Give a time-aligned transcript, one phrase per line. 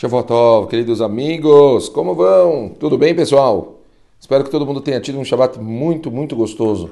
[0.00, 2.70] Shavuotov, queridos amigos, como vão?
[2.70, 3.80] Tudo bem, pessoal?
[4.18, 6.88] Espero que todo mundo tenha tido um Shabbat muito, muito gostoso.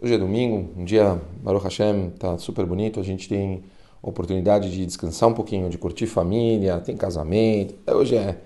[0.00, 2.98] Hoje é domingo, um dia, Baruch Hashem, tá super bonito.
[2.98, 3.64] A gente tem
[4.00, 7.74] oportunidade de descansar um pouquinho, de curtir família, tem casamento.
[7.86, 8.38] É, hoje é,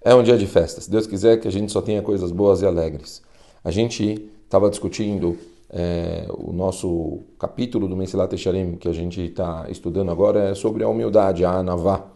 [0.00, 0.80] é um dia de festa.
[0.80, 3.22] Se Deus quiser que a gente só tenha coisas boas e alegres.
[3.62, 5.38] A gente estava discutindo
[5.70, 10.82] é, o nosso capítulo do Mesilat Echarim que a gente está estudando agora é sobre
[10.82, 12.13] a humildade, a anavá.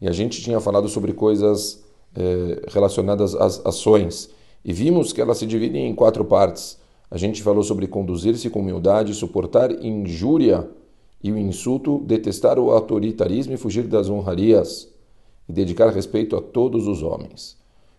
[0.00, 1.82] E a gente tinha falado sobre coisas
[2.14, 4.30] é, relacionadas às ações.
[4.64, 6.78] E vimos que elas se dividem em quatro partes.
[7.10, 10.68] A gente falou sobre conduzir-se com humildade, suportar injúria
[11.22, 14.88] e o insulto, detestar o autoritarismo e fugir das honrarias,
[15.48, 17.56] e dedicar respeito a todos os homens.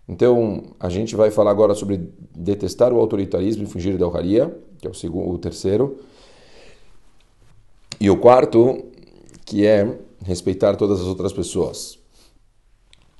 [0.07, 4.87] Então, a gente vai falar agora sobre detestar o autoritarismo e fugir da honraria, que
[4.87, 5.97] é o, segundo, o terceiro.
[7.99, 8.85] E o quarto,
[9.45, 11.99] que é respeitar todas as outras pessoas.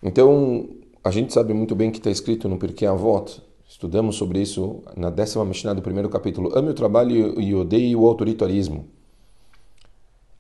[0.02, 0.70] Então,
[1.04, 5.10] a gente sabe muito bem que está escrito no Pirkei Avot, estudamos sobre isso na
[5.10, 8.88] décima Mishnah do primeiro capítulo, ame o trabalho e odeie o autoritarismo.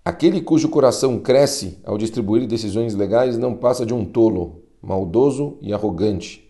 [0.03, 5.73] Aquele cujo coração cresce ao distribuir decisões legais não passa de um tolo, maldoso e
[5.73, 6.49] arrogante.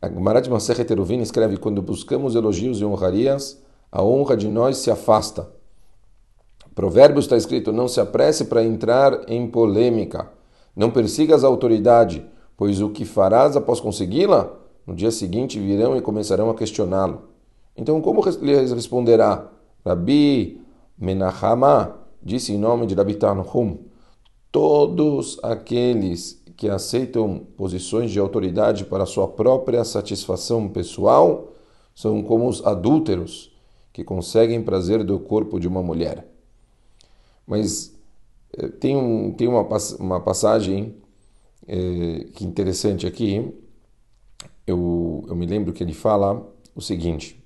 [0.00, 0.48] A Gemara de
[1.22, 3.60] escreve, quando buscamos elogios e honrarias,
[3.92, 5.52] a honra de nós se afasta.
[6.80, 10.30] Provérbios está escrito: não se apresse para entrar em polêmica.
[10.74, 12.24] Não persigas a autoridade,
[12.56, 14.50] pois o que farás após consegui-la,
[14.86, 17.24] no dia seguinte virão e começarão a questioná-lo.
[17.76, 19.46] Então, como lhes responderá?
[19.84, 20.58] Rabi
[20.98, 23.76] Menahama disse em nome de Rabi Tanhum:
[24.50, 31.52] todos aqueles que aceitam posições de autoridade para sua própria satisfação pessoal
[31.94, 33.54] são como os adúlteros
[33.92, 36.29] que conseguem prazer do corpo de uma mulher.
[37.50, 37.92] Mas
[38.52, 39.66] eh, tem, um, tem uma,
[39.98, 40.94] uma passagem
[41.66, 43.52] é, que interessante aqui.
[44.64, 47.44] Eu, eu me lembro que ele fala o seguinte.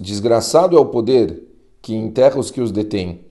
[0.00, 1.42] Desgraçado é o poder
[1.82, 3.26] que enterra os que os detêm,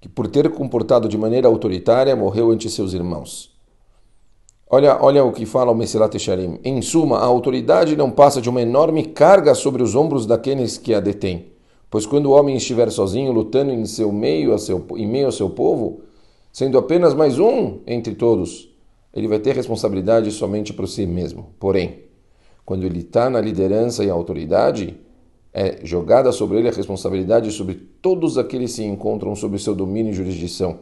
[0.00, 3.53] que por ter comportado de maneira autoritária morreu ante seus irmãos.
[4.76, 6.58] Olha, olha o que fala o Mesilat Echarim.
[6.64, 10.92] Em suma, a autoridade não passa de uma enorme carga sobre os ombros daqueles que
[10.92, 11.52] a detêm.
[11.88, 15.30] Pois quando o homem estiver sozinho, lutando em seu meio, a seu, em meio ao
[15.30, 16.00] seu povo,
[16.52, 18.68] sendo apenas mais um entre todos,
[19.14, 21.50] ele vai ter responsabilidade somente por si mesmo.
[21.60, 22.00] Porém,
[22.66, 24.98] quando ele está na liderança e autoridade,
[25.52, 30.10] é jogada sobre ele a responsabilidade sobre todos aqueles que se encontram sob seu domínio
[30.10, 30.80] e jurisdição.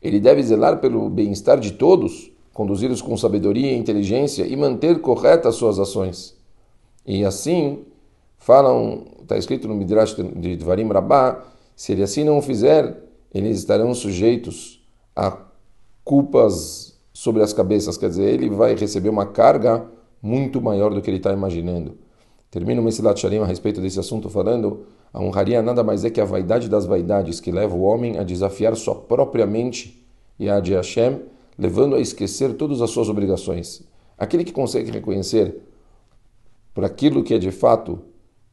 [0.00, 5.56] Ele deve zelar pelo bem-estar de todos conduzi-los com sabedoria e inteligência e manter corretas
[5.56, 6.34] suas ações.
[7.06, 7.84] E assim,
[8.38, 11.44] falam, está escrito no Midrash de Dvarim Rabbah,
[11.76, 12.96] se ele assim não o fizer,
[13.34, 14.82] eles estarão sujeitos
[15.14, 15.36] a
[16.02, 19.86] culpas sobre as cabeças, quer dizer, ele vai receber uma carga
[20.22, 21.98] muito maior do que ele está imaginando.
[22.50, 26.22] Termino o Mesilat Sharim a respeito desse assunto falando, a honraria nada mais é que
[26.22, 30.02] a vaidade das vaidades que leva o homem a desafiar sua própria mente
[30.38, 31.20] e a de Hashem,
[31.58, 33.82] levando a esquecer todas as suas obrigações.
[34.18, 35.56] Aquele que consegue reconhecer
[36.74, 38.00] por aquilo que é de fato,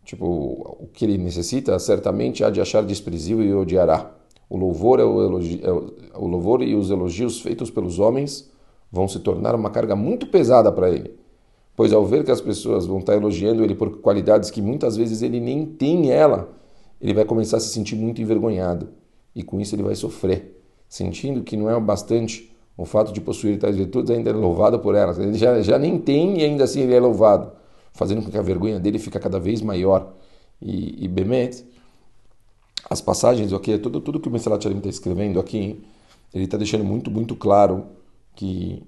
[0.06, 4.12] tipo, o que ele necessita, certamente há de achar desprezível e odiará.
[4.50, 8.50] O louvor, é o, elogio, é o, o louvor e os elogios feitos pelos homens
[8.92, 11.16] vão se tornar uma carga muito pesada para ele.
[11.76, 15.24] Pois ao ver que as pessoas vão estar elogiando ele por qualidades que muitas vezes
[15.24, 16.50] ele nem tem ela,
[17.02, 18.90] ele vai começar a se sentir muito envergonhado.
[19.36, 23.22] E com isso ele vai sofrer, sentindo que não é o bastante o fato de
[23.22, 25.20] possuir tais virtudes ainda é louvado por elas.
[25.20, 27.52] Ele já, já nem tem e ainda assim ele é louvado,
[27.94, 30.14] fazendo com que a vergonha dele fique cada vez maior.
[30.62, 31.66] E, e Bemet,
[32.90, 35.84] as passagens, ok, tudo, tudo que o Mensalat Shalim está escrevendo aqui,
[36.34, 37.86] ele está deixando muito, muito claro
[38.36, 38.84] que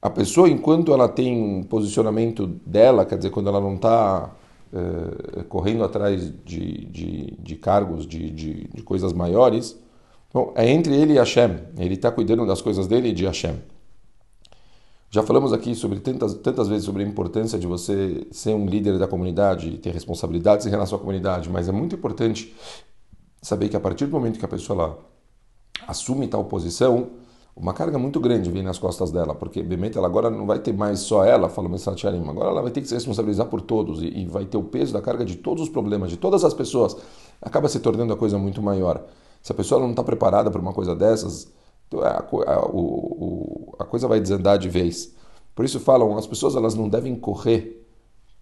[0.00, 4.32] a pessoa, enquanto ela tem um posicionamento dela, quer dizer, quando ela não está
[4.72, 9.76] é, correndo atrás de, de, de cargos, de, de, de coisas maiores,
[10.32, 11.58] Bom, é entre ele e Hashem.
[11.78, 13.56] Ele está cuidando das coisas dele e de Hashem.
[15.10, 18.98] Já falamos aqui sobre tantas, tantas vezes sobre a importância de você ser um líder
[18.98, 22.54] da comunidade e ter responsabilidades em relação à comunidade, mas é muito importante
[23.40, 24.96] saber que a partir do momento que a pessoa lá
[25.86, 27.08] assume tal posição,
[27.56, 30.74] uma carga muito grande vem nas costas dela, porque Bemet ela agora não vai ter
[30.74, 34.02] mais só ela, falou Messat Sharim, agora ela vai ter que se responsabilizar por todos
[34.02, 36.52] e, e vai ter o peso da carga de todos os problemas, de todas as
[36.52, 36.94] pessoas.
[37.40, 39.02] Acaba se tornando a coisa muito maior.
[39.42, 41.48] Se a pessoa não está preparada para uma coisa dessas,
[41.86, 45.14] então, a, a, o, a, coisa vai desandar de vez.
[45.54, 47.86] Por isso falam, as pessoas elas não devem correr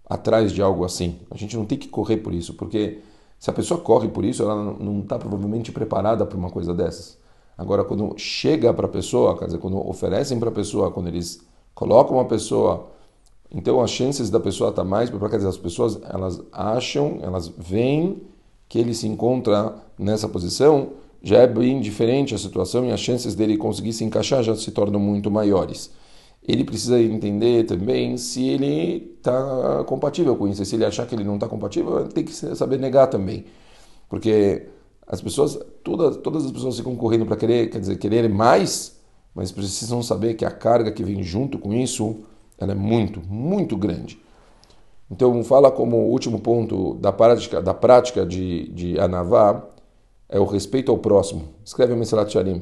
[0.07, 1.19] atrás de algo assim.
[1.31, 3.01] A gente não tem que correr por isso, porque
[3.39, 7.17] Se a pessoa corre por isso, ela não está provavelmente preparada para uma coisa dessas.
[7.55, 11.39] Agora, quando chega para a pessoa, quer dizer, quando oferecem para a pessoa, quando eles
[11.73, 12.87] colocam a pessoa,
[13.51, 17.47] então as chances da pessoa estar tá mais, quer dizer, as pessoas elas acham, elas
[17.47, 18.23] veem
[18.67, 20.89] que ele se encontra nessa posição,
[21.23, 24.71] já é bem diferente a situação e as chances dele conseguir se encaixar já se
[24.71, 25.91] tornam muito maiores.
[26.47, 30.63] Ele precisa entender também se ele está compatível com isso.
[30.63, 33.45] Se ele achar que ele não está compatível, ele tem que saber negar também.
[34.07, 34.67] Porque
[35.05, 38.97] as pessoas, todas, todas as pessoas ficam correndo para querer, quer dizer, querer mais,
[39.35, 42.17] mas precisam saber que a carga que vem junto com isso,
[42.57, 44.17] ela é muito, muito grande.
[45.09, 49.65] Então, fala como último ponto da prática, da prática de, de Anavá,
[50.27, 51.45] é o respeito ao próximo.
[51.63, 52.61] Escreve o Mesalat Shalim.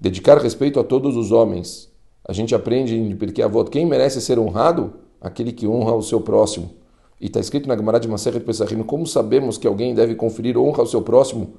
[0.00, 1.92] Dedicar respeito a todos os homens.
[2.26, 4.94] A gente aprende em Avot, quem merece ser honrado?
[5.20, 6.70] Aquele que honra o seu próximo.
[7.20, 10.80] E está escrito na Gemara de Maseret Pesachim, como sabemos que alguém deve conferir honra
[10.80, 11.54] ao seu próximo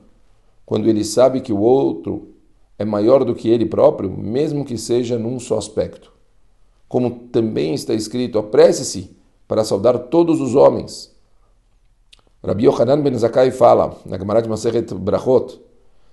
[0.65, 2.29] quando ele sabe que o outro
[2.77, 6.13] é maior do que ele próprio, mesmo que seja num só aspecto.
[6.87, 9.17] Como também está escrito, apresse-se
[9.49, 11.11] para saudar todos os homens.
[12.45, 15.59] Rabbi Yohanan ben Zakkai fala, na Gemara de Maseret Brachot,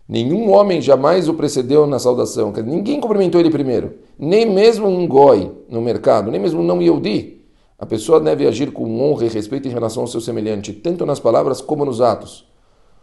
[0.09, 5.53] nenhum homem jamais o precedeu na saudação, ninguém cumprimentou ele primeiro, nem mesmo um goi
[5.69, 7.43] no mercado, nem mesmo um não Yehudi.
[7.79, 11.21] A pessoa deve agir com honra e respeito em relação ao seu semelhante, tanto nas
[11.21, 12.49] palavras como nos atos.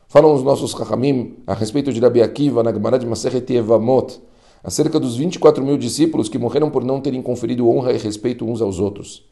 [0.07, 4.19] Falam os nossos Chachamim a respeito de Rabbi Akiva na Gemara de Maseret Evamot,
[4.63, 8.63] acerca dos 24 mil discípulos que morreram por não terem conferido honra e respeito uns
[8.63, 9.31] aos outros.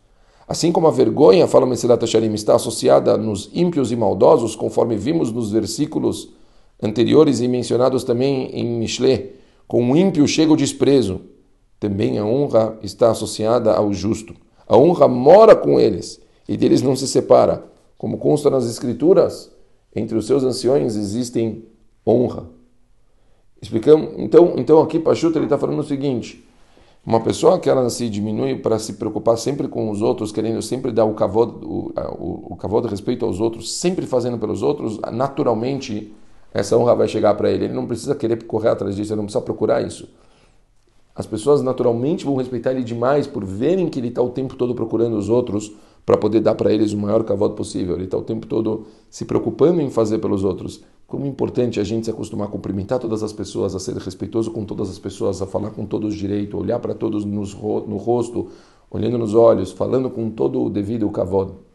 [0.52, 5.32] Assim como a vergonha, fala Mesilat Hasharim, está associada nos ímpios e maldosos, conforme vimos
[5.32, 6.34] nos versículos
[6.84, 11.22] anteriores e mencionados também em Mishle, com o ímpio chega o desprezo.
[11.80, 14.36] Também a honra está associada ao justo.
[14.68, 17.64] A honra mora com eles e deles não se separa.
[17.98, 19.50] Como consta nas Escrituras,
[19.96, 21.64] entre os seus anciões existem
[22.06, 22.50] honra.
[23.62, 24.16] Explicamos?
[24.18, 26.44] Então, então aqui Pachuta ele está falando o seguinte:
[27.06, 30.92] uma pessoa que ela se diminui para se preocupar sempre com os outros, querendo sempre
[30.92, 36.14] dar o cavalo, o, o, o de respeito aos outros, sempre fazendo pelos outros, naturalmente
[36.54, 37.66] essa honra vai chegar para ele.
[37.66, 40.08] Ele não precisa querer correr atrás disso, ele não precisa procurar isso.
[41.16, 44.76] As pessoas naturalmente vão respeitar ele demais por verem que ele está o tempo todo
[44.76, 45.72] procurando os outros
[46.06, 47.96] para poder dar para eles o maior cavalo possível.
[47.96, 50.84] Ele está o tempo todo se preocupando em fazer pelos outros.
[51.12, 54.50] Como é importante a gente se acostumar a cumprimentar todas as pessoas, a ser respeitoso
[54.50, 58.48] com todas as pessoas, a falar com todos direito, olhar para todos nos, no rosto,
[58.90, 61.66] olhando nos olhos, falando com todo o devido cavalo.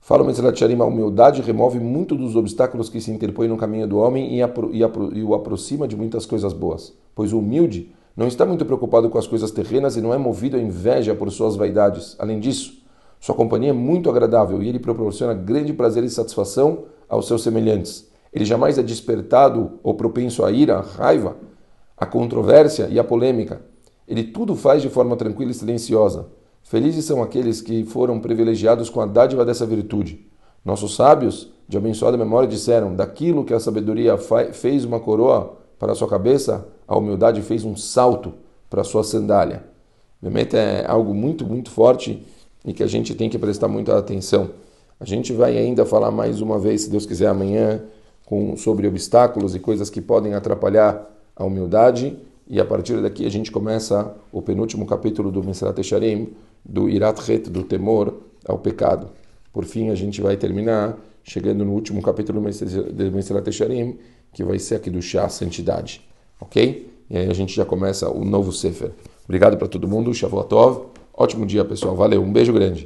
[0.00, 3.86] Fala o Meselat Sharim, a humildade remove muito dos obstáculos que se interpõem no caminho
[3.86, 6.94] do homem e, apro e, apro e o aproxima de muitas coisas boas.
[7.14, 10.56] Pois o humilde não está muito preocupado com as coisas terrenas e não é movido
[10.56, 12.16] a inveja por suas vaidades.
[12.18, 12.82] Além disso,
[13.20, 18.10] sua companhia é muito agradável e ele proporciona grande prazer e satisfação aos seus semelhantes.
[18.32, 21.36] Ele jamais é despertado ou propenso à ira, à raiva,
[21.96, 23.62] à controvérsia e à polêmica.
[24.06, 26.26] Ele tudo faz de forma tranquila e silenciosa.
[26.62, 30.26] Felizes são aqueles que foram privilegiados com a dádiva dessa virtude.
[30.64, 34.16] Nossos sábios, de abençoada memória, disseram: daquilo que a sabedoria
[34.52, 38.32] fez uma coroa para a sua cabeça, a humildade fez um salto
[38.68, 39.64] para a sua sandália.
[40.20, 42.26] Realmente é algo muito, muito forte
[42.64, 44.50] e que a gente tem que prestar muita atenção.
[45.04, 47.82] A gente vai ainda falar mais uma vez, se Deus quiser, amanhã
[48.24, 52.16] com, sobre obstáculos e coisas que podem atrapalhar a humildade.
[52.48, 56.28] E a partir daqui a gente começa o penúltimo capítulo do Meselat Esharim,
[56.64, 58.14] do Irat Het, do temor
[58.48, 59.10] ao pecado.
[59.52, 63.98] Por fim, a gente vai terminar chegando no último capítulo do Meselat Esharim,
[64.32, 66.00] que vai ser aqui do Chá Santidade.
[66.40, 66.90] Ok?
[67.10, 68.90] E aí a gente já começa o novo Sefer.
[69.24, 70.86] Obrigado para todo mundo, Shavuot Tov.
[71.12, 71.94] Ótimo dia, pessoal.
[71.94, 72.82] Valeu, um beijo grande.